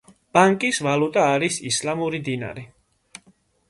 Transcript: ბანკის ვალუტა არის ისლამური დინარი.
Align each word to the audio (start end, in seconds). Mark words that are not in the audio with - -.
ბანკის 0.37 0.79
ვალუტა 0.87 1.27
არის 1.35 1.61
ისლამური 1.73 2.25
დინარი. 2.31 2.69